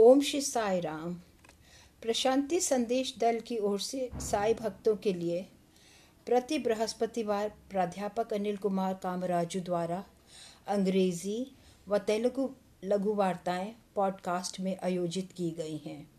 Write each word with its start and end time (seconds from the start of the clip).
ओम 0.00 0.20
श्री 0.20 0.40
साई 0.40 0.80
राम। 0.80 1.14
प्रशांति 2.02 2.60
संदेश 2.60 3.14
दल 3.18 3.40
की 3.40 3.58
ओर 3.58 3.80
से 3.80 4.10
साई 4.14 4.54
भक्तों 4.54 4.96
के 4.96 5.12
लिए 5.12 5.46
प्रति 6.26 6.58
बृहस्पतिवार 6.58 7.48
प्राध्यापक 7.70 8.32
अनिल 8.32 8.56
कुमार 8.56 8.94
कामराजू 8.94 9.60
द्वारा 9.60 10.04
अंग्रेज़ी 10.66 11.52
व 11.88 11.98
तेलुगु 11.98 12.48
लघु 12.84 13.14
वार्ताएँ 13.14 13.74
पॉडकास्ट 13.94 14.60
में 14.60 14.76
आयोजित 14.84 15.32
की 15.32 15.50
गई 15.50 15.76
हैं। 15.76 16.10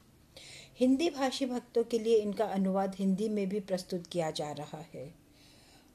हिंदी 0.79 1.09
भाषी 1.09 1.45
भक्तों 1.45 1.83
के 1.83 1.99
लिए 1.99 2.17
इनका 2.17 2.45
अनुवाद 2.45 2.95
हिंदी 2.95 3.29
में 3.29 3.49
भी 3.49 3.59
प्रस्तुत 3.59 4.07
किया 4.07 4.31
जा 4.31 4.51
रहा 4.51 4.83
है। 4.93 5.13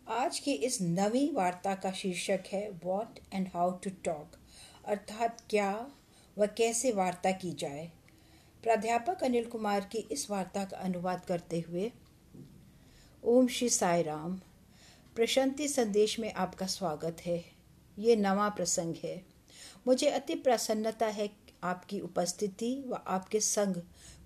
आज 0.08 0.38
की 0.38 0.52
इस 0.52 0.78
नवी 0.82 1.30
वार्ता 1.32 1.74
का 1.74 1.92
शीर्षक 1.92 2.44
है 2.46 2.70
what 2.84 3.18
and 3.32 3.48
how 3.54 3.70
to 3.70 3.90
talk 4.04 4.36
अर्थात 4.84 5.42
क्या 5.50 5.90
व 6.38 6.46
कैसे 6.46 6.92
वार्ता 6.92 7.32
की 7.32 7.52
जाए? 7.52 7.92
प्राध्यापक 8.62 9.24
अनिल 9.24 9.44
कुमार 9.44 9.80
की 9.80 9.98
इस 9.98 10.30
वार्ता 10.30 10.64
का 10.64 10.76
अनुवाद 10.76 11.24
करते 11.24 11.60
हुए, 11.60 11.92
ओम 13.24 13.48
श्री 13.48 13.68
साई 13.68 14.02
राम। 14.02 14.40
प्रशांति 15.16 15.68
संदेश 15.68 16.18
में 16.20 16.32
आपका 16.32 16.66
स्वागत 16.66 17.16
है। 17.26 17.44
ये 17.98 18.16
नवा 18.16 18.48
प्रसंग 18.48 18.94
है। 19.04 19.26
मुझे 19.86 20.10
अति 20.10 20.34
प्रसन्नता 20.34 21.06
है 21.06 21.30
आपकी 21.64 22.00
उपस्थिति 22.00 22.84
व 22.86 22.94
आपके 23.06 23.40
संग 23.40 23.76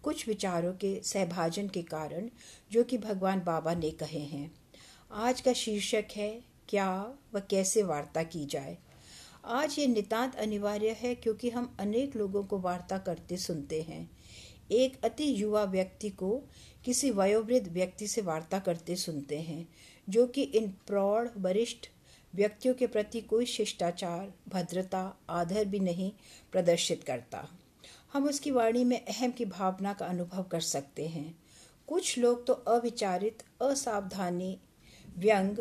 कुछ 0.02 0.28
विचारों 0.28 0.72
के 0.72 1.00
सहभाजन 1.05 1.69
के 1.69 1.83
कारण, 1.83 2.30
जो 2.72 2.84
कि 2.84 2.98
भगवान 2.98 3.41
बाबा 3.41 3.75
ने 3.75 3.91
कहे 3.91 4.20
हैं। 4.20 4.55
आज 5.12 5.41
का 5.41 5.52
शीर्षक 5.52 6.05
है, 6.16 6.45
क्या 6.69 7.14
व 7.34 7.41
कैसे 7.41 7.83
वार्ता 7.83 8.22
की 8.22 8.47
जाए? 8.47 8.78
आज 9.45 9.78
ये 9.78 9.87
नितांत 9.87 10.37
अनिवार्य 10.37 10.91
है 10.91 11.15
क्योंकि 11.15 11.51
हम 11.51 11.77
अनेक 11.80 12.16
लोगों 12.16 12.45
को 12.45 12.59
वार्ता 12.59 12.98
करते 12.98 13.37
सुनते 13.37 13.83
हैं। 13.83 14.11
एक 14.70 15.05
अति 15.05 15.42
युवा 15.42 15.64
व्यक्ति 15.64 16.11
को 16.11 16.42
किसी 16.84 17.11
वयोवृद्ध 17.11 17.69
व्यक्ति 17.69 18.06
से 18.06 18.20
वार्ता 18.20 18.59
करते 18.59 18.97
सुनते 18.97 19.41
हैं, 19.41 19.69
जो 20.09 20.27
कि 20.27 20.42
इन 20.42 20.69
प्रौढ़, 20.86 21.28
वरिष्ठ 21.36 21.86
व्यक्तियों 22.34 22.75
के 22.75 22.86
प्रति 22.86 23.20
कोई 23.20 23.47
शिष्टाचार, 23.47 24.33
भद्रता, 24.48 25.16
आदर 25.31 25.64
भी 25.64 25.78
नहीं 25.78 26.12
प्रदर्शित 26.53 27.05
करता। 27.05 27.48
हम 28.12 28.25
उसकी 28.25 28.50
वाणी 28.50 28.84
में 28.84 29.06
अहम 29.06 29.31
की 29.31 29.44
भावना 29.44 29.92
का 29.92 30.06
अनुभव 30.06 30.42
कर 30.42 30.61
सकते 30.61 31.06
हैं। 31.09 31.39
कुछ 31.86 32.19
लोग 32.19 32.47
तो 32.47 32.53
अविचारित, 32.53 33.42
असावधानी, 33.62 34.59
व्यंग, 35.19 35.59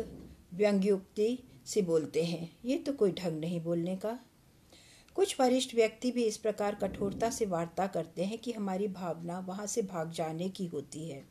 व्यंग्युक्ति 0.54 1.38
से 1.68 1.82
बोलते 1.82 2.24
हैं। 2.24 2.56
ये 2.64 2.78
तो 2.78 2.92
कोई 2.92 3.12
ढंग 3.12 3.40
नहीं 3.40 3.60
बोलने 3.60 3.96
का। 3.96 4.18
कुछ 5.14 5.40
वरिष्ठ 5.40 5.74
व्यक्ति 5.74 6.10
भी 6.10 6.22
इस 6.22 6.36
प्रकार 6.36 6.74
कठोरता 6.74 7.30
से 7.30 7.46
वार्ता 7.46 7.86
करते 7.86 8.24
हैं 8.24 8.38
कि 8.38 8.52
हमारी 8.52 8.88
भावना 8.88 9.38
वहाँ 9.38 9.66
से 9.66 9.82
भाग 9.82 10.10
जाने 10.10 10.48
की 10.48 10.66
होती 10.66 11.08
है। 11.08 11.24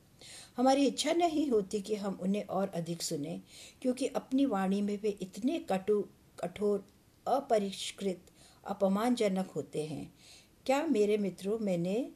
हमारी 0.58 0.88
इच्छा 0.88 1.14
नहीं 1.14 1.50
होती 1.50 1.82
कि 1.82 1.96
हम 1.96 2.20
उन्हें 2.22 2.44
और 2.44 2.70
अधिक 2.70 3.02
सुने, 3.02 3.42
क्योंकि 3.82 4.08
अपनी 4.08 4.46
वाणी 4.46 4.82
में 4.82 5.00
वे 5.02 5.10
इतने 5.10 5.60
कटु, 5.60 6.06
कठोर, 6.40 6.88
अपरिष्कृत, 7.28 8.22
अपमानजनक 8.68 9.48
होते 9.48 9.86
हैं। 9.86 10.14
क्या 10.66 10.88
मेरे 10.88 11.18
मित्रों, 11.18 11.60
मैंने 11.60 12.12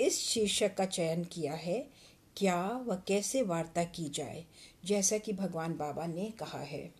इस 0.00 0.20
शीर्षक 0.20 0.74
का 0.74 0.84
चयन 0.84 1.24
किया 1.24 1.54
है? 1.54 1.90
क्या 2.36 2.84
व 2.86 2.94
कैसे 3.08 3.42
वार्ता 3.42 3.84
की 3.84 4.08
जाए, 4.08 4.44
जैसा 4.84 5.18
कि 5.18 5.32
भगवान 5.32 5.76
बाबा 5.76 6.06
ने 6.06 6.30
कहा 6.30 6.58
है। 6.58 6.94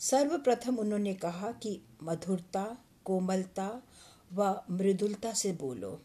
सर्वप्रथम 0.00 0.76
उन्होंने 0.76 1.14
कहा 1.14 1.52
कि 1.52 1.80
मधुरता, 2.02 2.78
कोमलता 3.04 3.82
व 4.32 4.62
मृदुलता 4.70 5.32
से 5.32 5.52
बोलो। 5.52 6.00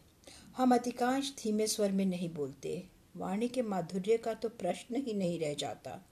हम 0.56 0.74
अधिकांश 0.74 1.34
धीमे 1.42 1.66
स्वर 1.66 1.92
में 1.92 2.06
नहीं 2.06 2.34
बोलते। 2.34 2.86
वाणी 3.16 3.48
के 3.48 3.62
माधुर्य 3.62 4.16
का 4.16 4.34
तो 4.34 4.48
प्रश्न 4.48 4.96
ही 4.96 5.14
नहीं 5.14 5.40
रह 5.40 5.54
जाता। 5.54 6.04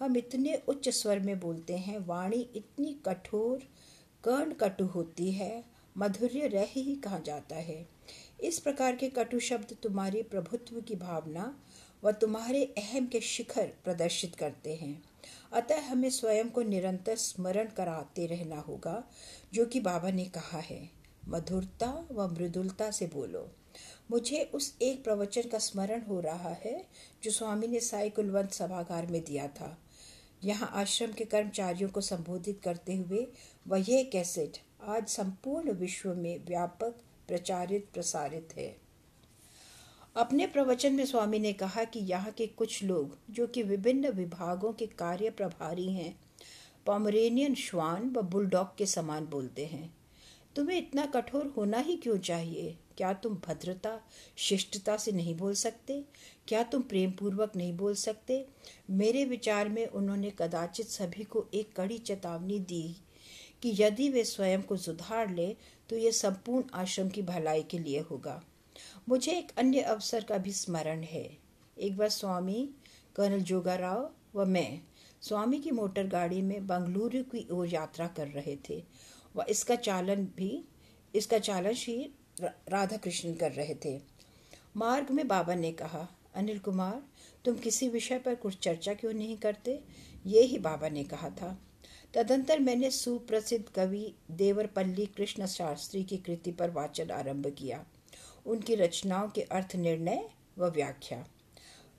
हम 0.00 0.16
इतने 0.16 0.62
उच्च 0.68 0.88
स्वर 0.88 1.18
में 1.18 1.40
बोलते 1.40 1.76
हैं, 1.76 1.98
वाणी 1.98 2.40
इतनी 2.56 2.96
कठोर 3.06 3.58
कर्ण 4.24 4.52
कटु 4.52 4.84
होती 4.84 5.30
है, 5.32 5.64
मधुर्य 5.98 6.46
रह 6.46 6.66
ही 6.68 6.96
कहा 6.96 7.18
जाता 7.18 7.56
है। 7.56 7.88
इस 8.40 8.58
प्रकार 8.58 8.96
के 8.96 9.08
कटु 9.08 9.38
शब्द 9.38 9.76
तुम्हारी 9.82 10.22
प्रभुत्व 10.22 10.80
की 10.80 10.94
भावना 10.94 11.60
व 12.04 12.12
तुम्हारे 12.12 12.64
अहम 12.64 13.06
के 13.06 13.20
शिखर 13.20 13.66
प्रदर्शित 13.84 14.34
करते 14.34 14.74
हैं। 14.74 15.02
अतः 15.52 15.80
हमें 15.80 16.10
स्वयं 16.10 16.50
को 16.50 16.62
निरंतर 16.62 17.16
स्मरण 17.16 17.68
कराते 17.68 18.26
रहना 18.26 18.56
होगा, 18.56 19.04
जो 19.54 19.66
कि 19.66 19.80
बाबा 19.80 20.10
ने 20.10 20.24
कहा 20.24 20.58
है। 20.58 20.90
मधुरता 21.28 22.08
व 22.12 22.26
मृदुलता 22.26 22.90
से 22.90 23.06
बोलो। 23.06 23.52
मुझे 24.10 24.50
उस 24.54 24.76
एक 24.82 25.04
प्रवचन 25.04 25.42
का 25.42 25.58
स्मरण 25.58 26.02
हो 26.02 26.20
रहा 26.20 26.48
है, 26.48 26.86
जो 27.22 27.30
स्वामी 27.30 27.66
ने 27.66 27.80
साई 27.80 28.10
कुलवंत 28.10 28.52
सभागार 28.52 29.06
में 29.06 29.24
दिया 29.24 29.48
था। 29.48 29.78
यहाँ 30.44 30.70
आश्रम 30.74 31.12
के 31.12 31.24
कर्मचारियों 31.24 31.90
को 31.90 32.00
संबोधित 32.00 32.60
करते 32.64 32.94
हुए 32.94 33.26
वह 33.68 33.84
यह 33.88 34.10
कैसेट 34.12 34.58
आज 34.82 35.08
संपूर्ण 35.08 35.72
विश्व 35.72 36.14
में 36.14 36.46
व्यापक 36.46 36.94
प्रचारित 37.28 37.88
प्रसारित 37.94 38.48
है। 38.56 38.89
अपने 40.16 40.46
प्रवचन 40.46 40.92
में 40.92 41.06
स्वामी 41.06 41.38
ने 41.38 41.52
कहा 41.52 41.84
कि 41.84 42.00
यहाँ 42.00 42.30
के 42.30 42.46
कुछ 42.46 42.82
लोग, 42.82 43.18
जो 43.30 43.46
कि 43.46 43.62
विभिन्न 43.62 44.08
विभागों 44.08 44.72
के 44.72 44.86
कार्य 44.86 45.30
प्रभारी 45.30 45.92
हैं, 45.92 46.20
पॉमरेनियन 46.86 47.54
श्वान 47.54 48.10
व 48.10 48.22
बुलडॉग 48.22 48.76
के 48.76 48.86
समान 48.86 49.26
बोलते 49.26 49.66
हैं। 49.66 49.94
तुम्हें 50.56 50.78
इतना 50.78 51.06
कठोर 51.06 51.54
होना 51.56 51.78
ही 51.78 51.96
क्यों 51.96 52.18
चाहिए? 52.18 52.76
क्या 52.96 53.12
तुम 53.12 53.34
भद्रता, 53.34 54.00
शिष्टता 54.36 54.96
से 54.96 55.12
नहीं 55.12 55.36
बोल 55.36 55.54
सकते? 55.54 56.04
क्या 56.48 56.62
तुम 56.62 56.82
प्रेम 56.82 57.10
पूर्वक 57.10 57.56
नहीं 57.56 57.76
बोल 57.76 57.94
सकते? 57.94 58.46
मेरे 58.90 59.24
विचार 59.24 59.68
में 59.68 59.86
उन्होंने 59.86 60.32
कदाचित 60.38 60.86
सभी 60.86 61.24
को 61.24 61.46
एक 61.54 61.76
कड़ी 61.76 61.98
चेतावनी 61.98 62.58
दी 62.58 62.96
कि 63.62 63.76
यदि 63.80 64.08
वे 64.08 64.24
स्वयं 64.24 64.62
को 64.62 64.76
सुधार 64.76 65.30
ले 65.30 65.56
तो 65.88 65.96
ये 65.96 66.12
संपूर्ण 66.12 66.64
आश्रम 66.74 67.08
की 67.08 67.22
भलाई 67.22 67.62
के 67.62 67.78
लिए 67.78 68.00
होगा। 68.00 68.42
मुझे 69.08 69.32
एक 69.32 69.52
अन्य 69.58 69.80
अवसर 69.80 70.24
का 70.24 70.38
भी 70.38 70.52
स्मरण 70.52 71.02
है। 71.02 71.38
एक 71.78 71.96
बार 71.96 72.08
स्वामी 72.08 72.70
कर्नल 73.16 73.40
जोगाराव 73.40 74.10
व 74.34 74.44
मैं 74.44 74.80
स्वामी 75.20 75.58
की 75.58 75.70
मोटर 75.70 76.06
गाड़ी 76.06 76.42
में 76.42 76.66
बंगलुरु 76.66 77.22
की 77.22 77.46
ओर 77.50 77.68
यात्रा 77.68 78.06
कर 78.06 78.26
रहे 78.26 78.56
थे। 78.68 78.84
व 79.36 79.44
इसका 79.48 79.74
चालन 79.74 80.24
भी, 80.36 80.64
इसका 81.14 81.38
चालन 81.38 81.72
श्री 81.72 82.14
राधा 82.42 82.96
कृष्ण 82.96 83.34
कर 83.34 83.52
रहे 83.52 83.74
थे। 83.74 84.00
मार्ग 84.76 85.10
में 85.10 85.28
बाबा 85.28 85.54
ने 85.54 85.72
कहा, 85.72 86.08
अनिल 86.34 86.58
कुमार, 86.58 87.02
तुम 87.44 87.56
किसी 87.56 87.88
विषय 87.88 88.18
पर 88.18 88.34
कुछ 88.34 88.58
चर्चा 88.58 88.94
क्यों 88.94 89.12
नहीं 89.12 89.36
करते? 89.36 89.80
ये 90.26 90.42
ही 90.42 90.58
बाबा 90.58 90.88
ने 90.88 91.04
कहा 91.04 91.30
था। 91.30 91.58
तदंतर 92.14 92.60
मैंने 92.60 92.90
सुप्रसिद्ध 92.90 93.64
कवि 93.74 94.14
देवरपल्ली 94.30 95.06
कृष्ण 95.06 95.46
शास्त्री 95.46 96.04
की 96.04 96.16
कृति 96.16 96.52
पर 96.52 96.70
वाचन 96.70 97.10
आरंभ 97.10 97.46
किया। 97.46 97.86
उनकी 98.46 98.74
रचनाओं 98.74 99.28
के 99.28 99.42
अर्थ 99.42 99.76
निर्णय 99.76 100.28
व 100.58 100.70
व्याख्या। 100.70 101.24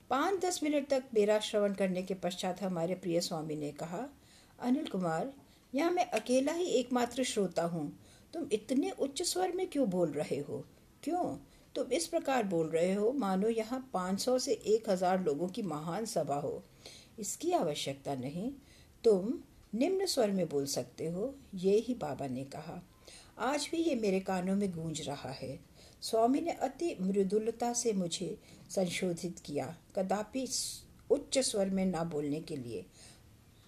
पाँच 0.09 0.39
दस 0.45 0.59
मिनट 0.63 0.89
तक 0.89 1.03
मेरा 1.13 1.39
श्रवण 1.39 1.73
करने 1.73 2.01
के 2.03 2.13
पश्चात 2.13 2.61
हमारे 2.61 2.95
प्रिय 2.95 3.21
स्वामी 3.21 3.55
ने 3.55 3.71
कहा, 3.71 4.07
अनिल 4.59 4.87
कुमार, 4.87 5.33
यहाँ 5.73 5.91
मैं 5.91 6.05
अकेला 6.05 6.51
ही 6.51 6.65
एकमात्र 6.65 7.23
श्रोता 7.23 7.63
हूँ। 7.63 7.91
तुम 8.33 8.47
इतने 8.51 8.91
उच्च 8.91 9.21
स्वर 9.21 9.51
में 9.51 9.67
क्यों 9.69 9.89
बोल 9.89 10.11
रहे 10.11 10.39
हो? 10.39 10.65
क्यों? 11.03 11.37
तुम 11.75 11.91
इस 11.91 12.07
प्रकार 12.07 12.43
बोल 12.43 12.67
रहे 12.67 12.93
हो, 12.93 13.11
मानो 13.11 13.49
यहाँ 13.49 13.89
पाँच 13.93 14.19
सौ 14.19 14.39
से 14.39 14.53
एक 14.53 14.89
हज़ार 14.89 15.23
लोगों 15.23 15.47
की 15.47 15.61
महान 15.61 16.05
सभा 16.05 16.35
हो। 16.35 16.63
इसकी 17.19 17.51
आवश्यकता 17.51 18.15
नहीं, 18.15 18.51
तुम 19.03 19.33
निम्न 19.75 20.05
स्वर 20.05 20.31
में 20.31 20.47
बोल 20.49 20.65
सकते 20.65 21.07
हो। 21.07 21.33
ये 21.55 21.77
ही 21.77 21.93
बाबा 21.93 22.27
ने 22.27 22.43
कहा। 22.43 22.81
आज 23.39 23.67
भी 23.71 23.77
ये 23.77 23.95
मेरे 23.95 24.19
कानों 24.19 24.55
में 24.55 24.71
गूंज 24.71 25.01
रहा 25.01 25.29
है। 25.29 25.59
स्वामी 26.01 26.41
ने 26.41 26.51
अति 26.51 26.97
मृदुलता 27.01 27.73
से 27.73 27.93
मुझे 27.93 28.39
संशोधित 28.69 29.39
किया, 29.39 29.77
कदापि 29.95 30.47
उच्च 31.09 31.39
स्वर 31.39 31.69
में 31.69 31.85
ना 31.85 32.03
बोलने 32.03 32.41
के 32.41 32.55
लिए। 32.55 32.85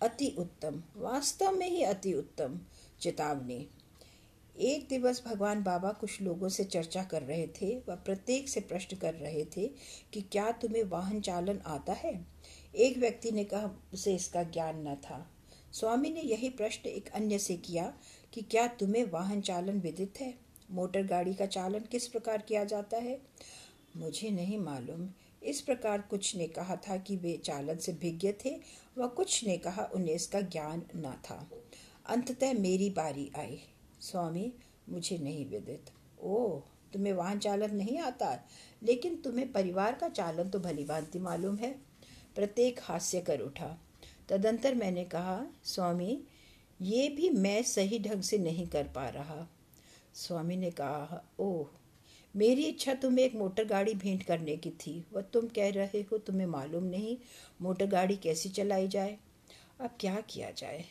अति 0.02 0.36
उत्तम, 0.40 0.84
वास्तव 0.98 1.52
में 1.52 1.70
ही 1.70 1.84
अति 1.84 2.14
उत्तम, 2.14 2.60
चेतावनी। 3.02 3.68
एक 4.60 4.88
दिवस 4.88 5.24
भगवान 5.26 5.64
बाबा 5.64 5.92
कुछ 5.92 6.22
लोगों 6.22 6.50
से 6.50 6.64
चर्चा 6.64 7.04
कर 7.04 7.22
रहे 7.22 7.48
थे 7.48 7.78
व 7.78 7.96
प्रत्येक 7.96 8.50
से 8.50 8.60
प्रश्न 8.60 8.98
कर 8.98 9.14
रहे 9.14 9.46
थे 9.46 9.68
कि 10.14 10.22
क्या 10.22 10.52
तुम्हें 10.52 10.84
वाहन 10.84 11.22
चालन 11.22 11.60
आता 11.66 11.94
है? 11.94 12.26
एक 12.76 12.98
व्यक्ति 12.98 13.32
ने 13.32 13.44
कहा, 13.44 13.72
उसे 13.94 14.16
इसका 14.16 14.44
ज्ञान 14.44 14.88
न 14.88 14.96
था। 14.96 15.32
स्वामी 15.74 16.10
ने 16.10 16.22
यही 16.22 16.50
प्रश्न 16.50 16.90
एक 16.90 17.10
अन्य 17.10 17.40
से 17.40 17.58
किया 17.58 17.94
कि 18.34 18.42
क्या 18.42 18.68
तुम्हें 18.68 19.12
वाहन 19.12 19.42
चालन 19.42 19.80
विदित 19.80 20.14
है? 20.22 20.43
मोटर 20.72 21.04
गाड़ी 21.04 21.34
का 21.34 21.46
चालन 21.46 21.80
किस 21.80 22.08
प्रकार 22.08 22.42
किया 22.42 22.64
जाता 22.64 22.98
है? 22.98 23.22
मुझे 23.98 24.30
नहीं 24.30 24.58
मालूम। 24.58 25.10
इस 25.44 25.62
प्रकार 25.62 26.02
कुछ 26.02 26.36
ने 26.36 26.48
कहा 26.48 26.76
था 26.76 26.98
कि 26.98 27.16
वे 27.16 27.38
चालन 27.38 27.78
से 27.78 27.94
भिज्ञ 27.94 28.32
थे 28.32 28.60
व 28.98 29.08
कुछ 29.08 29.46
ने 29.48 29.58
कहा 29.58 29.90
उन्हें 29.96 30.16
इसका 30.16 30.42
ज्ञान 30.42 30.84
न 30.96 31.22
था। 31.30 31.50
अंततः 32.06 32.54
मेरी 32.54 32.90
बारी 32.90 33.32
आई। 33.38 33.60
स्वामी, 34.02 34.54
मुझे 34.90 35.18
नहीं 35.18 35.46
विदित। 35.46 35.86
ओह, 36.22 36.64
तुम्हें 36.94 37.14
वाहन 37.14 37.40
चालन 37.40 37.76
नहीं 37.76 37.98
आता? 37.98 38.40
लेकिन 38.84 39.16
तुम्हें 39.16 39.52
परिवार 39.52 39.94
का 39.94 40.10
चालन 40.10 40.50
तो 40.50 40.60
भली 40.60 40.84
भांति 40.84 41.20
मालूम 41.20 41.56
है। 41.56 41.76
प्रत्येक 42.36 42.80
हास्य 42.84 43.22
कर 43.22 43.40
उठा। 43.40 43.78
तदंतर 44.30 44.76
मैंने 44.76 45.06
कहा, 45.06 45.46
स्वामी, 45.64 46.24
ये 46.82 47.10
भी 47.10 47.30
मैं 47.30 47.64
सही 47.64 48.00
ढंग 48.00 48.22
से 48.22 48.38
नहीं 48.38 48.68
कर 48.68 48.88
पा 48.88 49.10
रहा। 49.10 49.50
स्वामी 50.14 50.56
ने 50.56 50.72
कहा, 50.72 51.24
ओह, 51.40 51.68
मेरी 52.36 52.64
इच्छा 52.64 52.94
तुम्हें 52.94 53.26
एक 53.26 53.36
मोटर 53.36 53.66
गाड़ी 53.66 53.94
भेंट 53.94 54.24
करने 54.24 54.58
की 54.58 54.70
थी। 54.70 55.06
वह 55.14 55.22
तुम 55.22 55.48
कह 55.48 55.72
रहे 55.72 56.02
हो, 56.02 56.18
तुम्हें 56.18 56.48
मालूम 56.48 56.84
नहीं 56.84 57.18
मोटर 57.62 57.86
गाड़ी 57.86 58.16
कैसी 58.16 58.50
चलाई 58.50 58.88
जाए। 58.88 59.18
अब 59.82 59.90
क्या 60.00 60.22
किया 60.22 60.52
जाए? 60.52 60.86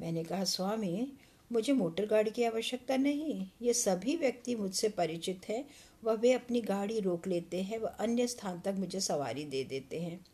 मैंने 0.00 0.24
कहा, 0.24 0.44
स्वामी, 0.44 1.12
मुझे 1.52 1.72
मोटर 1.72 2.06
गाड़ी 2.06 2.30
की 2.30 2.44
आवश्यकता 2.44 2.96
नहीं। 2.96 3.46
ये 3.62 3.72
सभी 3.72 4.16
व्यक्ति 4.16 4.54
मुझसे 4.54 4.88
परिचित 4.88 5.40
हैं। 5.48 5.64
वह 6.04 6.12
वे 6.12 6.32
अपनी 6.32 6.60
गाड़ी 6.60 7.00
रोक 7.00 7.26
लेते 7.26 7.62
हैं। 7.62 7.78
वह 7.78 7.88
अन्य 7.88 8.26
स्थान 8.26 8.60
तक 8.60 8.74
मुझे 8.78 9.00
सवारी 9.00 9.44
दे 9.44 9.64
देते 9.64 10.00
हैं। 10.00 10.26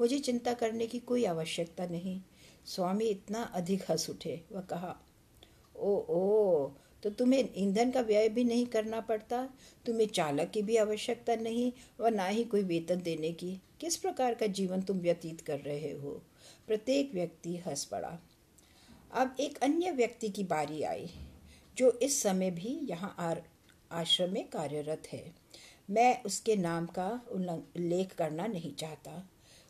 मुझे 0.00 0.18
चिंता 0.18 0.54
करने 0.54 0.86
की 0.86 0.98
कोई 0.98 1.24
आवश्यकता 1.24 1.86
नहीं। 1.86 2.20
स्वामी 2.66 3.04
इतना 3.04 3.42
अधिक 3.42 3.82
हंस 3.90 4.10
उठे। 4.10 4.44
वह 4.52 4.60
कहा 4.60 5.00
ओ 5.76 6.04
ओ 6.08 6.51
तो 7.02 7.10
तुम्हें 7.10 7.48
ईंधन 7.56 7.90
का 7.90 8.00
व्यय 8.00 8.28
भी 8.28 8.44
नहीं 8.44 8.66
करना 8.66 9.00
पड़ता, 9.00 9.48
तुम्हें 9.86 10.06
चालक 10.06 10.50
की 10.50 10.62
भी 10.62 10.76
आवश्यकता 10.76 11.36
नहीं 11.36 11.72
व 12.00 12.08
ना 12.08 12.26
ही 12.26 12.44
कोई 12.44 12.62
वेतन 12.62 13.02
देने 13.02 13.32
की। 13.32 13.60
किस 13.80 13.96
प्रकार 13.96 14.34
का 14.34 14.46
जीवन 14.48 14.82
तुम 14.82 14.98
व्यतीत 14.98 15.40
कर 15.40 15.58
रहे 15.58 15.92
हो? 15.92 16.10
प्रत्येक 16.66 17.14
व्यक्ति 17.14 17.56
हंस 17.56 17.84
पड़ा। 17.84 18.18
अब 19.12 19.36
एक 19.40 19.58
अन्य 19.58 19.90
व्यक्ति 19.90 20.28
की 20.28 20.44
बारी 20.44 20.82
आई, 20.82 21.10
जो 21.76 21.90
इस 21.92 22.22
समय 22.22 22.50
भी 22.50 22.78
यहाँ 22.82 23.16
आश्रम 23.92 24.32
में 24.32 24.48
कार्यरत 24.48 25.08
है। 25.12 25.24
मैं 25.88 26.22
उसके 26.22 26.56
नाम 26.56 26.86
का 26.86 27.08
उल्लेख 27.32 28.14
करना 28.14 28.46
नहीं 28.46 28.74
चाहता। 28.74 29.22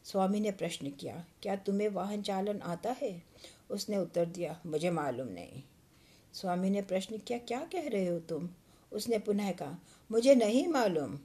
स्वामी 0.05 0.40
ने 0.40 0.50
प्रश्न 0.50 0.90
किया, 0.90 1.25
क्या 1.43 1.56
तुम्हें 1.56 1.88
वाहन 1.88 2.23
चालन 2.23 2.61
आता 2.61 2.90
है? 2.93 3.23
उसने 3.70 3.96
उत्तर 3.96 4.26
दिया, 4.26 4.61
मुझे 4.67 4.90
मालूम 4.90 5.28
नहीं। 5.28 5.62
स्वामी 6.32 6.70
ने 6.70 6.82
प्रश्न 6.82 7.19
किया, 7.19 7.38
क्या 7.38 7.61
कह 7.61 7.88
रहे 7.88 8.06
हो 8.06 8.19
तुम? 8.19 8.49
उसने 8.93 9.19
पुनः 9.19 9.52
कहा, 9.52 9.79
मुझे 10.11 10.34
नहीं 10.34 10.69
मालूम। 10.69 11.19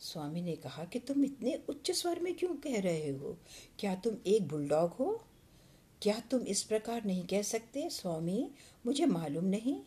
स्वामी 0.00 0.42
ने 0.42 0.56
कहा, 0.56 0.84
कि 0.84 0.98
तुम 0.98 1.24
इतने 1.24 1.60
उच्च 1.68 1.90
स्वर 1.90 2.20
में 2.20 2.34
क्यों 2.34 2.54
कह 2.54 2.80
रहे 2.80 3.10
हो? 3.10 3.38
क्या 3.78 3.94
तुम 3.94 4.16
एक 4.26 4.48
बुलडॉग 4.48 4.90
हो? 4.90 5.24
क्या 6.02 6.20
तुम 6.20 6.40
इस 6.40 6.62
प्रकार 6.62 7.04
नहीं 7.04 7.26
कह 7.26 7.42
सकते? 7.42 7.90
स्वामी, 7.90 8.50
मुझे 8.86 9.06
मालूम 9.06 9.44
नहीं। 9.44 9.80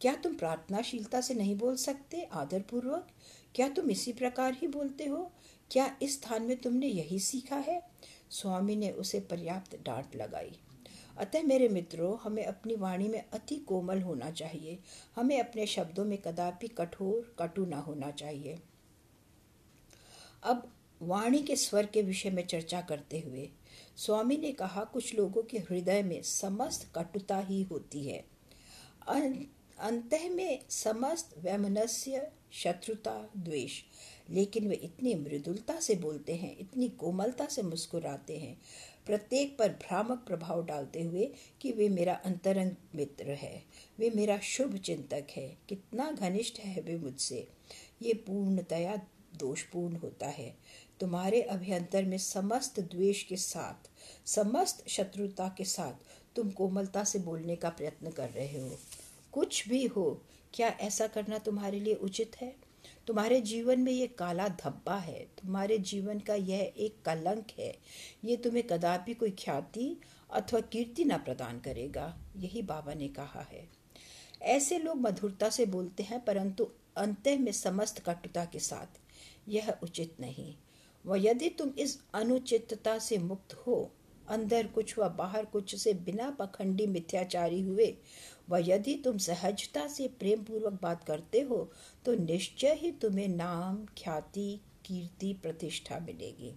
क्या 0.00 0.14
तुम 0.14 0.34
प्रार्थनाशीलता 0.34 1.20
से 1.20 1.34
नहीं 1.34 1.58
बोल 1.58 1.76
सकते, 1.76 2.22
आदरपूर्वक? 2.22 3.08
क्या 3.54 3.68
तुम 3.68 3.90
इसी 3.90 4.12
प्रकार 4.12 4.54
ही 4.54 4.66
बोलते 4.66 5.04
हो? 5.04 5.32
क्या 5.70 5.96
इस 6.02 6.22
स्थान 6.22 6.42
में 6.42 6.56
तुमने 6.56 6.86
यही 6.86 7.18
सीखा 7.18 7.56
है? 7.56 7.82
स्वामी 8.30 8.76
ने 8.76 8.90
उसे 8.90 9.20
पर्याप्त 9.20 9.82
डांट 9.82 10.16
लगाई। 10.16 10.58
अतः 11.18 11.42
मेरे 11.42 11.68
मित्रों, 11.68 12.16
हमें 12.18 12.44
अपनी 12.44 12.74
वाणी 12.76 13.08
में 13.08 13.22
अति 13.32 13.56
कोमल 13.58 14.02
होना 14.02 14.30
चाहिए। 14.30 14.78
हमें 15.16 15.38
अपने 15.40 15.66
शब्दों 15.66 16.04
में 16.04 16.18
कदापि 16.18 16.68
कठोर, 16.68 17.34
कटु 17.38 17.64
न 17.64 17.72
होना 17.72 18.10
चाहिए। 18.10 18.58
अब 20.42 20.72
वाणी 21.02 21.42
के 21.42 21.56
स्वर 21.56 21.86
के 21.86 22.02
विषय 22.02 22.30
में 22.30 22.46
चर्चा 22.46 22.80
करते 22.80 23.20
हुए, 23.20 23.48
स्वामी 23.96 24.36
ने 24.36 24.52
कहा, 24.52 24.84
कुछ 24.84 25.14
लोगों 25.14 25.42
के 25.42 25.58
हृदय 25.58 26.02
में 26.02 26.22
समस्त 26.22 26.90
कटुता 26.94 27.38
ही 27.38 27.62
होती 27.62 28.06
है। 28.06 28.24
अंत 29.08 30.14
में 30.32 30.60
समस्त 30.70 31.34
वैमनस्य, 31.38 32.30
शत्रुता, 32.52 33.30
द्वेष, 33.36 33.80
लेकिन 34.30 34.68
वे 34.68 34.74
इतनी 34.74 35.14
मृदुलता 35.14 35.78
से 35.80 35.94
बोलते 35.94 36.34
हैं, 36.34 36.56
इतनी 36.58 36.88
कोमलता 36.88 37.46
से 37.46 37.62
मुस्कुराते 37.62 38.38
हैं। 38.38 38.56
प्रत्येक 39.08 39.58
पर 39.58 39.68
भ्रामक 39.68 40.18
प्रभाव 40.18 40.66
डालते 40.66 41.02
हुए 41.02 41.32
कि 41.60 41.72
वे 41.72 41.88
मेरा 41.88 42.14
अंतरंग 42.14 42.70
मित्र 42.94 43.30
है। 43.30 43.64
वे 43.98 44.10
मेरा 44.10 44.38
शुभ 44.38 44.76
चिंतक 44.76 45.26
है। 45.30 45.58
कितना 45.68 46.10
घनिष्ठ 46.10 46.58
है 46.58 46.82
वे 46.82 46.96
मुझसे। 46.96 47.48
ये 48.02 48.14
पूर्णतया 48.14 48.96
दोषपूर्ण 49.36 49.96
होता 49.96 50.28
है। 50.28 50.56
तुम्हारे 51.00 51.42
अभ्यंतर 51.42 52.04
में 52.04 52.18
समस्त 52.18 52.80
द्वेष 52.80 53.22
के 53.22 53.36
साथ, 53.36 53.90
समस्त 54.28 54.88
शत्रुता 54.88 55.54
के 55.58 55.64
साथ 55.64 55.92
तुम 56.36 56.50
कोमलता 56.50 57.04
से 57.04 57.18
बोलने 57.18 57.56
का 57.56 57.68
प्रयत्न 57.68 58.10
कर 58.10 58.30
रहे 58.30 58.60
हो। 58.60 58.78
कुछ 59.32 59.68
भी 59.68 59.86
हो, 59.86 60.24
क्या 60.54 60.68
ऐसा 60.68 61.06
करना 61.06 61.38
तुम्हारे 61.38 61.80
लिए 61.80 61.94
उचित 61.94 62.36
है? 62.40 62.67
तुम्हारे 63.08 63.40
जीवन 63.40 63.80
में 63.80 63.92
ये 63.92 64.06
काला 64.06 64.48
धब्बा 64.48 64.96
है, 64.96 65.20
तुम्हारे 65.42 65.78
जीवन 65.78 66.18
का 66.18 66.34
यह 66.34 66.72
एक 66.76 66.96
कलंक 67.04 67.46
है, 67.58 67.74
ये 68.24 68.36
तुम्हें 68.36 68.66
कदापि 68.66 69.14
कोई 69.14 69.30
ख्याति 69.30 69.96
अथवा 70.30 70.60
कीर्ति 70.60 71.04
न 71.04 71.16
प्रदान 71.18 71.60
करेगा, 71.60 72.18
यही 72.36 72.62
बाबा 72.62 72.94
ने 72.94 73.08
कहा 73.08 73.46
है। 73.52 73.68
ऐसे 74.42 74.78
लोग 74.78 74.96
मधुरता 74.96 75.48
से 75.48 75.66
बोलते 75.66 76.02
हैं, 76.02 76.24
परंतु 76.24 76.70
अंत 76.96 77.28
में 77.28 77.52
समस्त 77.52 77.98
कटुता 77.98 78.44
के 78.44 78.58
साथ 78.58 79.00
यह 79.48 79.74
उचित 79.82 80.16
नहीं। 80.20 80.54
व 81.06 81.16
यदि 81.16 81.48
तुम 81.48 81.70
इस 81.78 81.98
अनुचितता 82.14 82.98
से 82.98 83.18
मुक्त 83.18 83.54
हो, 83.54 83.90
अंदर 84.28 84.66
कुछ 84.66 84.98
व 84.98 85.08
बाहर 85.08 85.44
कुछ 85.44 85.74
से 85.76 85.92
बिना 85.92 86.30
पखंडी 86.30 86.86
मिथ्याचारी 86.86 87.60
हुए 87.62 87.86
व 88.50 88.56
यदि 88.56 88.94
तुम 89.04 89.18
सहजता 89.18 89.86
से 89.86 90.08
प्रेम 90.08 90.42
पूर्वक 90.42 90.78
बात 90.82 91.04
करते 91.04 91.40
हो 91.40 91.72
तो 92.04 92.14
निश्चय 92.14 92.74
ही 92.74 92.90
तुम्हें 92.92 93.28
नाम, 93.28 93.84
ख्याति, 93.84 94.60
कीर्ति, 94.84 95.32
प्रतिष्ठा 95.32 95.98
मिलेगी। 95.98 96.54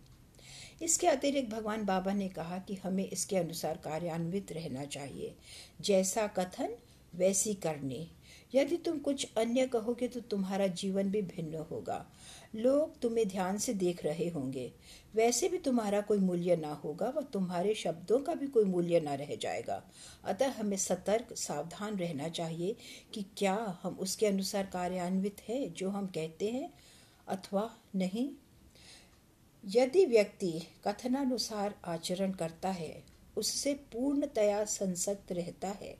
इसके 0.81 1.07
अतिरिक्त 1.07 1.53
भगवान 1.53 1.85
बाबा 1.85 2.13
ने 2.13 2.29
कहा 2.29 2.57
कि 2.57 2.75
हमें 2.75 3.09
इसके 3.09 3.37
अनुसार 3.37 3.77
कार्यान्वित 3.77 4.51
रहना 4.51 4.85
चाहिए। 4.85 5.35
जैसा 5.81 6.27
कथन, 6.27 6.75
वैसी 7.15 7.53
करनी। 7.53 8.07
यदि 8.55 8.77
तुम 8.77 8.97
कुछ 8.99 9.27
अन्य 9.37 9.67
कहोगे 9.67 10.07
तो 10.07 10.19
तुम्हारा 10.19 10.67
जीवन 10.67 11.11
भी 11.11 11.21
भिन्न 11.21 11.55
होगा। 11.71 12.05
लोग 12.53 12.99
तुम्हें 12.99 13.27
ध्यान 13.27 13.57
से 13.57 13.73
देख 13.73 14.03
रहे 14.05 14.27
होंगे। 14.29 14.71
वैसे 15.15 15.49
भी 15.49 15.57
तुम्हारा 15.57 16.01
कोई 16.01 16.17
मूल्य 16.17 16.55
ना 16.55 16.73
होगा 16.73 17.09
व 17.09 17.21
तुम्हारे 17.23 17.73
शब्दों 17.73 18.19
का 18.19 18.33
भी 18.33 18.47
कोई 18.47 18.63
मूल्य 18.63 18.99
ना 18.99 19.13
रह 19.13 19.35
जाएगा। 19.35 19.81
अतः 20.23 20.51
हमें 20.51 20.77
सतर्क, 20.77 21.33
सावधान 21.33 21.97
रहना 21.97 22.29
चाहिए 22.29 22.75
कि 23.13 23.25
क्या 23.37 23.79
हम 23.83 23.97
उसके 23.99 24.25
अनुसार 24.25 24.65
कार्यान्वित 24.65 25.41
है 25.49 25.69
जो 25.69 25.89
हम 25.89 26.07
कहते 26.07 26.49
हैं 26.49 26.69
अथवा 27.27 27.69
नहीं। 27.95 28.29
यदि 29.63 30.05
व्यक्ति 30.05 30.51
कथनानुसार 30.87 31.75
आचरण 31.85 32.31
करता 32.31 32.69
है, 32.69 33.03
उससे 33.37 33.73
पूर्णतया 33.73 34.63
संसक्त 34.65 35.31
रहता 35.31 35.69
है। 35.71 35.95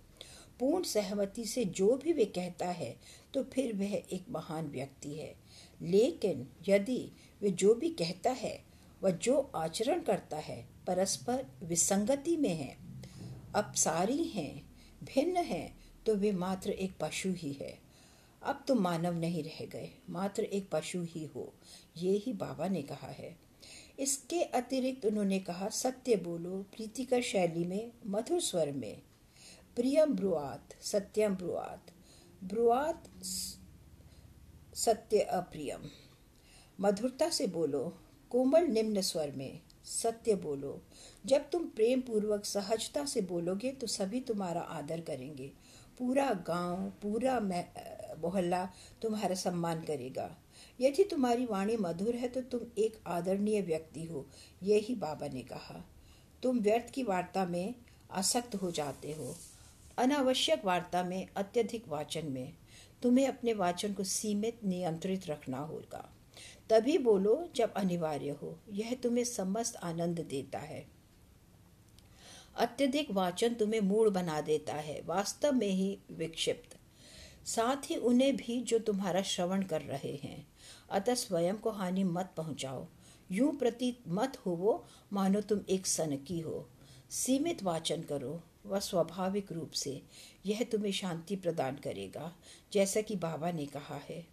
पूर्ण 0.60 0.84
सहमति 0.84 1.46
से 1.46 1.66
जो 1.66 1.96
भी 1.98 2.14
वे 2.14 2.26
कहता 2.26 2.68
है 2.68 2.96
तो 3.34 3.44
फिर 3.44 3.74
वह 3.76 3.94
एक 3.94 4.26
महान 4.30 4.68
व्यक्ति 4.68 5.14
है। 5.14 5.41
लेकिन 5.82 6.48
यदि 6.68 7.12
वे 7.42 7.52
जो 7.52 7.74
भी 7.74 7.90
कहता 7.90 8.32
है, 8.32 8.64
वह 9.04 9.12
जो 9.12 9.52
आचरण 9.56 10.02
करता 10.02 10.38
है, 10.38 10.68
परस्पर 10.88 11.46
विसंगति 11.64 12.38
में 12.38 12.56
है। 12.56 12.78
अपसारी 13.56 14.24
हैं, 14.24 14.64
भिन्न 15.04 15.38
हैं 15.38 15.80
तो 16.06 16.16
वे 16.16 16.32
मात्र 16.32 16.70
एक 16.70 16.92
पशु 17.00 17.30
ही 17.30 17.54
है। 17.54 17.80
अब 18.44 18.64
तो 18.68 18.76
मानव 18.76 19.14
नहीं 19.14 19.44
रह 19.44 19.66
गए, 19.66 19.90
मात्र 20.10 20.44
एक 20.44 20.70
पशु 20.72 21.02
ही 21.04 21.26
हो, 21.26 21.54
ये 21.98 22.12
ही 22.18 22.34
बाबा 22.34 22.68
ने 22.68 22.82
कहा 22.82 23.08
है। 23.08 23.38
इसके 24.00 24.42
अतिरिक्त 24.42 25.06
उन्होंने 25.06 25.40
कहा, 25.40 25.70
सत्य 25.70 26.16
बोलो, 26.16 26.62
प्रीतिकर 26.76 27.22
शैली 27.22 27.66
में, 27.66 27.92
मधुर 28.08 28.42
स्वर 28.42 28.72
में। 28.72 29.02
प्रियम 29.76 30.14
ब्रुआत, 30.14 30.82
सत्यम 30.82 31.36
ब्रुआत। 31.36 31.92
ब्रुआत 32.44 33.04
सत्य 34.74 35.20
अप्रियम। 35.20 35.90
मधुरता 36.80 37.30
से 37.30 37.48
बोलो, 37.48 37.84
कोमल 38.32 38.68
निम्न 38.68 39.02
स्वर 39.02 39.32
में, 39.32 39.60
सत्य 39.86 40.36
बोलो। 40.36 40.82
जब 41.26 41.50
तुम 41.50 41.66
प्रेम 41.66 42.02
पूर्वक 42.02 42.46
सहजता 42.46 43.06
से 43.06 43.22
बोलोगे 43.22 43.72
तो 43.72 43.88
सभी 43.88 44.20
तुम्हारा 44.20 44.62
आदर 44.62 45.02
करेंगे। 45.02 45.52
पूरा 46.00 46.32
गाँव, 46.48 46.90
पूरा 47.02 47.40
मोहल्ला 48.20 48.66
तुम्हारा 49.02 49.36
सम्मान 49.36 49.82
करेगा। 49.82 50.30
यदि 50.80 51.04
तुम्हारी 51.04 51.46
वाणी 51.46 51.78
मधुर 51.78 52.16
है 52.16 52.28
तो 52.28 52.42
तुम 52.42 52.62
एक 52.78 52.98
आदरणीय 53.08 53.62
व्यक्ति 53.62 54.06
हो, 54.06 54.26
यही 54.64 54.96
बाबा 54.96 55.28
ने 55.28 55.42
कहा। 55.42 55.84
तुम 56.44 56.60
व्यर्थ 56.60 56.90
की 56.90 57.04
वार्ता 57.04 57.46
में 57.46 57.76
आसक्त 58.12 58.56
हो 58.56 58.72
जाते 58.72 59.14
हो। 59.14 59.36
अनावश्यक 59.98 60.66
वार्ता 60.66 61.04
में, 61.04 61.28
अत्यधिक 61.36 61.88
वाचन 61.88 62.32
में। 62.32 62.54
तुम्हें 63.04 63.28
अपने 63.28 63.54
वाचन 63.54 63.94
को 63.94 64.04
सीमित 64.04 64.60
नियंत्रित 64.64 65.28
रखना 65.28 65.60
होगा। 65.60 66.14
तभी 66.70 66.98
बोलो 66.98 67.50
जब 67.56 67.74
अनिवार्य 67.74 68.30
हो, 68.30 68.60
यह 68.72 68.96
तुम्हें 69.04 69.24
समस्त 69.24 69.76
आनंद 69.76 70.20
देता 70.20 70.60
है। 70.60 70.88
अत्यधिक 72.56 73.12
वाचन 73.12 73.54
तुम्हें 73.54 73.82
मूड 73.82 74.10
बना 74.10 74.42
देता 74.42 74.74
है, 74.74 75.02
वास्तव 75.06 75.52
में 75.52 75.70
ही 75.70 76.00
विक्षिप्त। 76.12 76.78
साथ 77.48 77.90
ही 77.90 77.96
उन्हें 77.96 78.36
भी 78.36 78.62
जो 78.62 78.80
तुम्हारा 78.80 79.22
श्रवण 79.22 79.64
कर 79.64 79.82
रहे 79.82 80.16
हैं। 80.16 80.48
अतः 80.90 81.14
स्वयं 81.14 81.58
को 81.58 81.70
हानि 81.70 82.04
मत 82.04 82.34
पहुंचाओ। 82.38 82.88
यूँ 83.32 83.56
प्रतीत 83.58 84.00
मत 84.08 84.38
हो 84.46 84.52
वो 84.52 84.86
मानो 85.14 85.42
तुम 85.42 85.60
एक 85.70 85.88
सनकी 85.88 86.40
हो। 86.40 86.70
सीमित 87.10 87.64
वाचन 87.64 88.02
करो। 88.02 88.44
व 88.66 88.80
स्वाभाविक 88.80 89.52
रूप 89.52 89.72
से 89.72 90.02
यह 90.46 90.64
तुम्हें 90.64 90.92
शांति 90.92 91.36
प्रदान 91.36 91.76
करेगा, 91.76 92.36
जैसा 92.74 93.02
कि 93.02 93.16
बाबा 93.16 93.52
ने 93.52 93.66
कहा 93.66 94.02
है। 94.10 94.26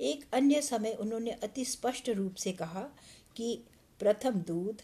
एक 0.00 0.24
अन्य 0.32 0.62
समय 0.62 0.92
उन्होंने 0.92 1.30
अति 1.30 1.64
स्पष्ट 1.64 2.08
रूप 2.08 2.34
से 2.34 2.52
कहा 2.52 2.88
कि 3.36 3.62
प्रथम 4.00 4.30
दूध, 4.30 4.82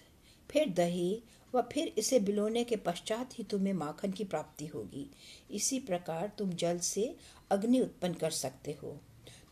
फिर 0.50 0.68
दही 0.68 1.22
व 1.54 1.62
फिर 1.62 1.94
इसे 1.98 2.20
बिलोने 2.20 2.64
के 2.64 2.76
पश्चात 2.76 3.38
ही 3.38 3.44
तुम्हें 3.44 3.72
माखन 3.72 4.12
की 4.12 4.24
प्राप्ति 4.24 4.66
होगी। 4.66 5.10
इसी 5.50 5.78
प्रकार 5.80 6.32
तुम 6.38 6.52
जल 6.52 6.78
से 6.78 7.16
अग्नि 7.50 7.80
उत्पन्न 7.80 8.14
कर 8.14 8.30
सकते 8.30 8.78
हो। 8.82 9.00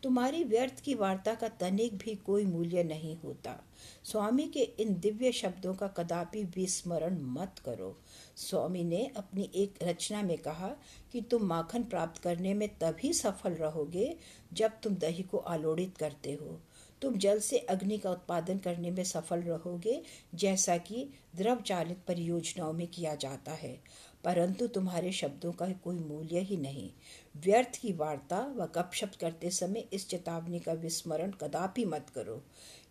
तुम्हारी 0.04 0.44
व्यर्थ 0.44 0.80
की 0.80 0.94
वार्ता 0.94 1.34
का 1.34 1.48
तनिक 1.48 1.96
भी 1.98 2.14
कोई 2.14 2.44
मूल्य 2.44 2.84
नहीं 2.84 3.16
होता। 3.16 3.64
स्वामी 4.04 4.44
के 4.44 4.60
इन 4.60 5.00
दिव्य 5.00 5.32
शब्दों 5.32 5.74
का 5.74 5.86
कदापि 5.88 6.42
विस्मरण 6.44 7.18
मत 7.20 7.54
करो। 7.64 8.00
स्वामी 8.36 8.84
ने 8.84 9.10
अपनी 9.16 9.50
एक 9.54 9.78
रचना 9.82 10.22
में 10.22 10.38
कहा 10.38 10.68
कि 11.12 11.20
तुम 11.20 11.42
माखन 11.42 11.82
प्राप्त 11.82 12.22
करने 12.22 12.54
में 12.54 12.68
तभी 12.68 13.12
सफल 13.12 13.50
रहोगे 13.50 14.16
जब 14.52 14.70
तुम 14.82 14.94
दही 14.94 15.22
को 15.22 15.38
आलोड़ित 15.38 15.96
करते 15.98 16.32
हो। 16.32 16.60
तुम 17.02 17.16
जल 17.16 17.38
से 17.38 17.58
अग्नि 17.58 17.98
का 17.98 18.10
उत्पादन 18.10 18.58
करने 18.58 18.90
में 18.90 19.04
सफल 19.04 19.40
रहोगे, 19.40 20.02
जैसा 20.34 20.76
कि 20.76 21.10
द्रव 21.36 21.60
चालित 21.60 21.98
परियोजनाओं 22.08 22.72
में 22.72 22.86
किया 22.86 23.14
जाता 23.14 23.52
है। 23.52 23.80
परंतु 24.24 24.66
तुम्हारे 24.66 25.12
शब्दों 25.12 25.52
का 25.52 25.72
कोई 25.72 25.98
मूल्य 25.98 26.40
ही 26.40 26.56
नहीं। 26.56 26.90
व्यर्थ 27.36 27.76
की 27.80 27.92
वार्ता 27.92 28.40
व 28.40 28.66
गपशप 28.66 29.12
करते 29.20 29.50
समय 29.50 29.88
इस 29.92 30.08
चेतावनी 30.08 30.58
का 30.58 30.72
विस्मरण 30.72 31.30
कदापि 31.30 31.84
मत 31.84 32.06
करो। 32.14 32.44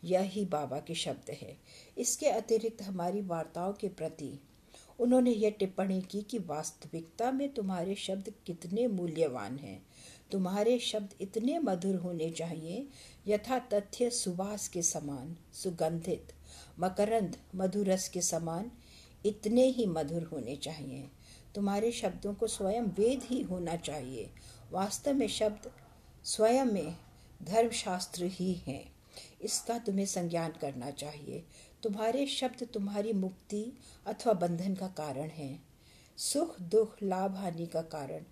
यही 0.04 0.46
बाबा 0.46 0.80
के 0.80 0.96
शब्द 0.96 1.32
है। 1.32 1.58
इसके 1.98 2.26
अतिरिक्त 2.26 2.82
हमारी 2.82 3.22
वार्ताओं 3.22 3.74
के 3.74 3.88
प्रति 3.88 4.40
उन्होंने 5.00 5.32
यह 5.32 5.50
टिप्पणी 5.50 6.02
की 6.02 6.22
कि 6.22 6.40
वास्तविकता 6.40 7.32
में 7.32 7.54
तुम्हारे 7.54 7.96
शब्द 7.96 8.34
कितने 8.46 8.88
मूल्यवान 8.88 9.58
हैं। 9.58 9.86
तुम्हारे 10.32 10.80
शब्द 10.80 11.10
इतने 11.22 11.60
मधुर 11.60 11.96
होने 11.96 12.30
चाहिए, 12.30 12.88
यथा 13.28 13.60
तथ्य 13.60 14.10
सुवास 14.10 14.68
के 14.68 14.82
समान, 14.82 15.38
सुगंधित, 15.54 16.34
मकरंद, 16.80 17.38
मधुरस 17.56 18.08
के 18.10 18.22
समान, 18.22 18.72
इतने 19.26 19.66
ही 19.66 19.86
मधुर 19.86 20.24
होने 20.24 20.56
चाहिए। 20.56 21.10
तुम्हारे 21.56 21.92
शब्दों 21.92 22.34
को 22.34 22.48
स्वयं 22.48 22.82
वेद 22.82 23.24
ही 23.24 23.42
होना 23.42 23.76
चाहिए। 23.76 24.30
वास्तव 24.72 25.14
में 25.14 25.28
शब्द 25.28 25.72
स्वयं 26.24 26.66
में 26.66 26.98
धर्मशास्त्र 27.44 28.24
ही 28.24 28.54
हैं। 28.54 28.94
इसका 29.42 29.78
तुम्हें 29.78 30.06
संज्ञान 30.06 30.52
करना 30.62 30.92
चाहिए। 30.92 31.44
तुम्हारे 31.84 32.26
शब्द 32.26 32.68
तुम्हारी 32.74 33.14
मुक्ति 33.14 33.78
अथवा 34.06 34.34
बंधन 34.34 34.76
का 34.76 34.88
कारण 34.88 35.28
है। 35.28 35.60
सुख, 36.18 36.62
दुख, 36.62 36.96
लाभ, 37.04 37.36
हानि 37.36 37.66
का 37.66 37.82
कारण 37.82 38.24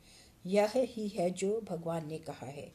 यह 0.45 0.71
ही 0.75 1.07
है 1.07 1.31
जो 1.31 1.61
भगवान 1.61 2.07
ने 2.07 2.17
कहा 2.17 2.45
है। 2.45 2.73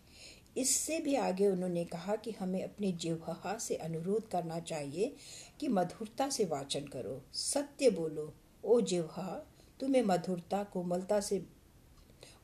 इससे 0.56 0.98
भी 0.98 1.14
आगे 1.14 1.48
उन्होंने 1.48 1.84
कहा 1.84 2.16
कि 2.16 2.30
हमें 2.30 2.64
अपने 2.64 2.92
जिह्वा 2.92 3.58
से 3.58 3.74
अनुरोध 3.74 4.28
करना 4.28 4.60
चाहिए 4.60 5.16
कि 5.60 5.68
मधुरता 5.68 6.30
से 6.30 6.44
वाचन 6.44 6.84
करो। 6.84 7.22
सत्य 7.32 7.90
बोलो, 7.90 8.34
ओ 8.64 8.80
जिह्वा 8.80 9.46
तुम्हें 9.80 10.02
मधुरता, 10.02 10.64
कोमलता 10.64 11.20
से 11.20 11.46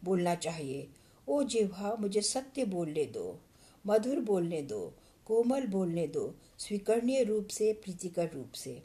बोलना 0.05 0.35
चाहिए। 0.35 0.89
ओ 1.29 1.43
जिह्वा, 1.43 1.97
मुझे 2.01 2.21
सत्य 2.21 2.65
बोलने 2.65 3.05
दो, 3.05 3.41
मधुर 3.87 4.21
बोलने 4.21 4.62
दो, 4.62 4.95
कोमल 5.27 5.67
बोलने 5.67 6.07
दो, 6.07 6.35
स्वीकरणीय 6.59 7.25
रूप 7.25 7.47
से, 7.47 7.73
प्रीतिकर 7.73 8.31
रूप 8.31 8.53
से। 8.53 8.83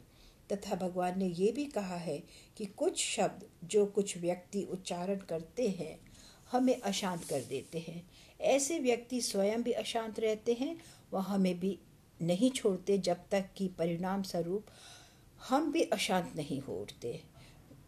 तथा 0.52 0.74
भगवान 0.74 1.18
ने 1.18 1.26
ये 1.26 1.52
भी 1.52 1.64
कहा 1.64 1.96
है 1.96 2.22
कि 2.56 2.66
कुछ 2.66 3.04
शब्द 3.04 3.48
जो 3.64 3.86
कुछ 3.86 4.18
व्यक्ति 4.18 4.62
उच्चारण 4.62 5.16
करते 5.16 5.68
हैं, 5.68 6.00
हमें 6.52 6.80
अशांत 6.80 7.24
कर 7.24 7.40
देते 7.40 7.78
हैं। 7.78 8.10
ऐसे 8.40 8.78
व्यक्ति 8.78 9.20
स्वयं 9.20 9.62
भी 9.62 9.72
अशांत 9.72 10.20
रहते 10.20 10.52
हैं, 10.52 10.80
वह 11.12 11.22
हमें 11.22 11.60
भी 11.60 11.78
नहीं 12.22 12.50
छोड़ते 12.50 12.98
जब 12.98 13.16
तक 13.30 13.50
कि 13.56 13.68
परिणाम 13.68 14.22
स्वरूप 14.22 14.66
हम 15.48 15.72
भी 15.72 15.82
अशांत 15.82 16.32
नहीं 16.36 16.60
हो 16.60 16.80
उठते 16.80 17.22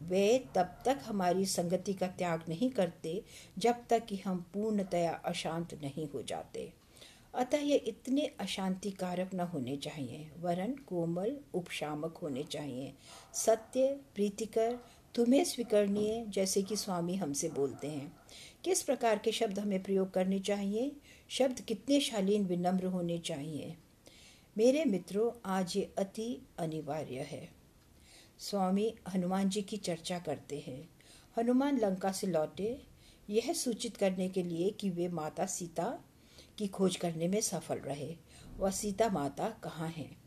वे 0.02 0.44
तब 0.54 0.78
तक 0.84 1.00
हमारी 1.02 1.46
संगति 1.46 1.94
का 1.94 2.06
त्याग 2.06 2.42
नहीं 2.48 2.70
करते, 2.70 3.22
जब 3.58 3.74
तक 3.90 4.06
कि 4.06 4.16
हम 4.16 4.50
पूर्णतया 4.54 5.12
अशांत 5.12 5.74
नहीं 5.74 6.08
हो 6.08 6.22
जाते। 6.22 6.72
अतः 7.34 7.58
ये 7.58 7.76
इतने 7.76 8.20
अशांतिकारक 8.20 9.34
न 9.34 9.40
होने 9.40 9.76
चाहिए। 9.76 10.30
वरन 10.40 10.72
कोमल, 10.72 11.36
उपशामक 11.54 12.16
होने 12.16 12.42
चाहिए। 12.42 12.94
सत्य, 13.34 14.00
प्रीतिकर, 14.14 14.78
तुम्हें 15.14 15.44
स्वीकरणीय, 15.44 16.24
जैसे 16.28 16.62
कि 16.62 16.76
स्वामी 16.76 17.14
हमसे 17.14 17.48
बोलते 17.48 17.88
हैं। 17.88 18.16
किस 18.64 18.82
प्रकार 18.82 19.18
के 19.18 19.32
शब्द 19.32 19.58
हमें 19.58 19.82
प्रयोग 19.82 20.10
करने 20.10 20.38
चाहिए? 20.38 20.92
शब्द 21.28 21.60
कितने 21.60 22.00
शालीन, 22.00 22.44
विनम्र 22.44 22.86
होने 22.86 23.18
चाहिए। 23.18 23.76
मेरे 24.58 24.84
मित्रों, 24.84 25.40
आज 25.44 25.76
ये 25.76 25.94
अति 25.98 26.46
अनिवार्य 26.58 27.18
है। 27.20 27.59
स्वामी 28.40 28.94
हनुमान 29.14 29.48
जी 29.48 29.62
की 29.62 29.76
चर्चा 29.76 30.18
करते 30.18 30.58
हैं। 30.58 30.88
हनुमान 31.38 31.78
लंका 31.78 32.12
से 32.12 32.26
लौटे, 32.26 32.82
यह 33.30 33.52
सूचित 33.52 33.96
करने 33.96 34.28
के 34.28 34.42
लिए 34.42 34.70
कि 34.70 34.90
वे 34.90 35.08
माता 35.08 35.46
सीता 35.46 36.04
की 36.58 36.68
खोज 36.68 36.96
करने 36.96 37.28
में 37.28 37.40
सफल 37.40 37.74
रहे। 37.74 38.16
वह 38.56 38.70
सीता 38.70 39.08
माता 39.08 39.48
कहाँ 39.48 39.88
हैं? 39.88 40.22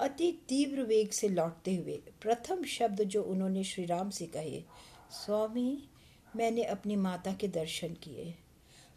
अति 0.00 0.40
तीव्र 0.48 0.82
वेग 0.82 1.10
से 1.10 1.28
लौटते 1.28 1.76
हुए 1.76 2.02
प्रथम 2.20 2.64
शब्द 2.64 3.02
जो 3.02 3.22
उन्होंने 3.22 3.64
श्री 3.64 3.84
राम 3.84 4.10
से 4.10 4.26
कहे, 4.26 4.64
स्वामी, 5.10 5.88
मैंने 6.36 6.64
अपनी 6.64 6.96
माता 6.96 7.32
के 7.32 7.48
दर्शन 7.48 7.88
किए। 7.88 8.34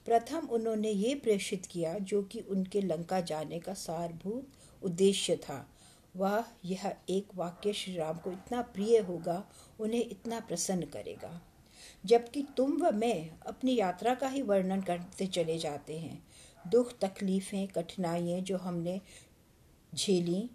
प्रथम 0.05 0.47
उन्होंने 0.51 0.89
ये 0.89 1.15
प्रेषित 1.15 1.65
किया 1.65 1.97
जो 1.97 2.23
कि 2.23 2.39
उनके 2.39 2.81
लंका 2.81 3.21
जाने 3.21 3.59
का 3.59 3.73
सारभूत 3.73 4.49
उद्देश्य 4.83 5.35
था। 5.35 5.73
वह, 6.17 6.45
यह 6.65 6.95
एक 7.09 7.27
वाक्य 7.35 7.73
श्री 7.73 7.97
राम 7.97 8.17
को 8.17 8.31
इतना 8.31 8.61
प्रिय 8.61 8.99
होगा, 8.99 9.49
उन्हें 9.79 10.09
इतना 10.09 10.39
प्रसन्न 10.39 10.85
करेगा। 10.85 11.41
जबकि 12.05 12.47
तुम 12.57 12.81
व 12.81 12.91
मैं 12.93 13.39
अपनी 13.39 13.75
यात्रा 13.75 14.15
का 14.15 14.27
ही 14.27 14.41
वर्णन 14.41 14.81
करते 14.81 15.27
चले 15.27 15.57
जाते 15.57 15.99
हैं। 15.99 16.27
दुख, 16.67 16.99
तकलीफ़ें, 16.99 17.67
कठिनाइयाँ 17.67 18.41
जो 18.41 18.57
हमने 18.57 19.01
झेली, 19.95 20.49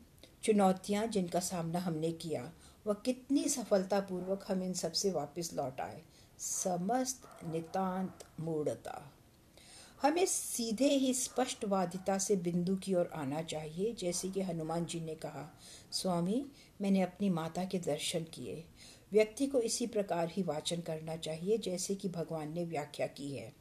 चुनौतियाँ 0.45 1.07
जिनका 1.07 1.41
सामना 1.41 1.79
हमने 1.79 2.13
किया, 2.13 2.53
वह 2.87 2.95
कितनी 2.95 3.45
सफलतापूर्वक 3.45 4.45
हम 4.49 4.63
इन 4.63 4.73
सबसे 4.73 5.11
वापस 5.11 5.51
लौट 5.55 5.81
आए। 5.81 6.03
समस्त 6.39 7.45
नितांत 7.45 8.19
मूढ़ता। 8.41 9.12
हमें 10.03 10.27
सीधे 10.27 10.89
ही 10.89 11.15
स्पष्टवादिता 11.15 12.19
से 12.19 12.37
बिंदु 12.37 12.77
की 12.77 12.95
ओर 12.95 13.11
आना 13.15 13.43
चाहिए, 13.43 13.93
जैसे 13.93 14.29
कि 14.29 14.41
हनुमान 14.41 14.85
जी 14.85 15.01
ने 15.01 15.15
कहा, 15.15 15.59
स्वामी, 15.93 16.47
मैंने 16.81 17.03
अपनी 17.03 17.31
माता 17.31 17.65
के 17.65 17.79
दर्शन 17.79 18.23
किए। 18.23 18.65
व्यक्ति 19.13 19.47
को 19.47 19.61
इसी 19.61 19.87
प्रकार 19.87 20.29
ही 20.29 20.43
वाचन 20.43 20.81
करना 20.81 21.17
चाहिए, 21.17 21.59
जैसे 21.59 21.95
कि 21.95 22.09
भगवान 22.09 22.53
ने 22.53 22.65
व्याख्या 22.65 23.07
की 23.07 23.33
है। 23.33 23.53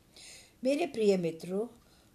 मेरे 0.64 0.86
प्रिय 0.86 1.18
मित्रों, 1.18 1.68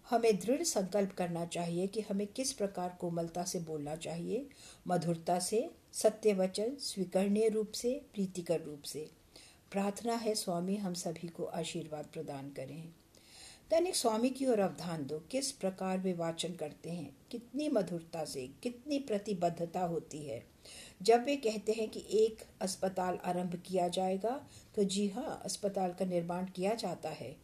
हमें 0.09 0.39
दृढ़ 0.39 0.63
संकल्प 0.63 1.11
करना 1.11 1.45
चाहिए 1.45 1.87
कि 1.87 2.01
हमें 2.01 2.27
किस 2.27 2.53
प्रकार 2.53 2.97
कोमलता 2.99 3.43
से 3.43 3.59
बोलना 3.59 3.95
चाहिए, 3.95 4.47
मधुरता 4.87 5.39
से 5.39 5.71
सत्य 5.93 6.33
वचन 6.33 6.75
स्वीकरणीय 6.75 7.49
रूप 7.49 7.71
से, 7.71 8.01
प्रीतिकर 8.13 8.61
रूप 8.61 8.81
से। 8.81 9.09
प्रार्थना 9.71 10.13
है, 10.13 10.35
स्वामी, 10.35 10.75
हम 10.75 10.93
सभी 10.93 11.27
को 11.27 11.43
आशीर्वाद 11.43 12.05
प्रदान 12.05 12.49
करें। 12.49 12.93
दैनिक 13.69 13.95
स्वामी 13.95 14.29
की 14.29 14.45
ओर 14.45 14.59
अवधान 14.59 15.05
दो, 15.05 15.17
किस 15.31 15.51
प्रकार 15.51 15.97
वे 15.97 16.13
वाचन 16.13 16.53
करते 16.53 16.89
हैं? 16.89 17.09
कितनी 17.31 17.67
मधुरता 17.69 18.23
से, 18.25 18.47
कितनी 18.63 18.99
प्रतिबद्धता 18.99 19.81
होती 19.81 20.19
है? 20.19 20.41
जब 21.01 21.23
वे 21.23 21.35
कहते 21.35 21.71
हैं 21.71 21.89
कि 21.89 22.05
एक 22.19 22.43
अस्पताल 22.61 23.17
आरंभ 23.25 23.61
किया 23.65 23.87
जाएगा 23.87 24.39
तो 24.75 24.83
जी 24.83 25.07
हाँ 25.07 25.41
अस्पताल 25.45 25.93
का 25.93 26.05
निर्माण 26.05 26.45
किया 26.45 26.73
जाता 26.75 27.09
है। 27.09 27.35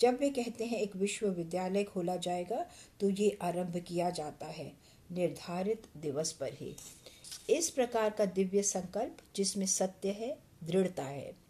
जब 0.00 0.18
वे 0.20 0.30
कहते 0.30 0.64
हैं 0.64 0.78
एक 0.78 0.96
विश्वविद्यालय 0.96 1.84
खोला 1.84 2.16
जाएगा 2.18 2.64
तो 3.00 3.10
ये 3.10 3.36
आरंभ 3.42 3.76
किया 3.78 4.10
जाता 4.12 4.46
है, 4.46 4.72
निर्धारित 5.12 5.86
दिवस 5.96 6.32
पर 6.32 6.52
ही। 6.52 6.74
इस 7.50 7.70
प्रकार 7.70 8.10
का 8.10 8.24
दिव्य 8.24 8.62
संकल्प, 8.62 9.16
जिसमें 9.36 9.66
सत्य 9.66 10.10
है, 10.10 10.36
दृढ़ता 10.64 11.02
है। 11.02 11.41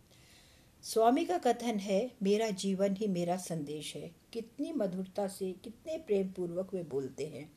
स्वामी 0.84 1.24
का 1.24 1.36
कथन 1.38 1.78
है, 1.78 2.10
मेरा 2.22 2.48
जीवन 2.50 2.94
ही 2.96 3.06
मेरा 3.06 3.36
संदेश 3.36 3.94
है। 3.96 4.10
कितनी 4.32 4.72
मधुरता 4.72 5.26
से, 5.26 5.52
कितने 5.64 5.98
प्रेम 5.98 6.28
पूर्वक 6.28 6.72
वे 6.74 6.82
बोलते 6.82 7.26
हैं। 7.26 7.50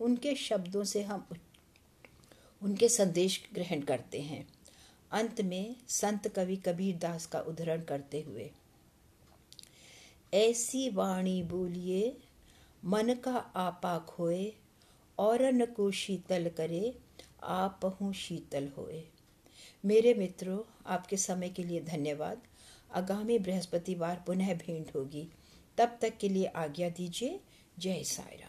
उनके 0.00 0.34
शब्दों 0.34 0.82
से 0.84 1.02
हम 1.02 1.26
उनके 2.62 2.88
संदेश 2.88 3.40
ग्रहण 3.54 3.80
करते 3.82 4.20
हैं। 4.20 4.46
अंत 5.10 5.40
में 5.40 5.76
संत 5.88 6.28
कवि 6.28 6.56
कबीर 6.56 6.96
दास 6.96 7.26
का 7.26 7.40
उदाहरण 7.40 7.82
करते 7.82 8.20
हुए, 8.20 8.50
ऐसी 10.32 10.88
वाणी 10.90 11.42
बोलिए, 11.42 12.16
मन 12.82 13.14
का 13.14 13.36
आपा 13.56 13.98
खोए 13.98 14.52
और 15.18 15.42
न 15.44 15.66
को 15.66 15.90
शीतल 15.90 16.48
करे, 16.48 16.94
आप 17.42 17.84
हूँ 18.00 18.12
शीतल 18.14 18.68
होए। 18.78 19.02
मेरे 19.84 20.14
मित्रों, 20.14 20.58
आपके 20.86 21.16
समय 21.16 21.48
के 21.48 21.62
लिए 21.62 21.80
धन्यवाद। 21.82 22.42
आगामी 22.94 23.38
बृहस्पतिवार 23.38 24.24
पुनः 24.26 24.54
भेंट 24.54 24.94
होगी। 24.94 25.28
तब 25.78 25.98
तक 26.02 26.18
के 26.20 26.28
लिए 26.28 26.44
आज्ञा 26.44 26.88
दीजिए। 26.88 27.40
जय 27.78 28.02
साई 28.02 28.36
राम 28.36 28.45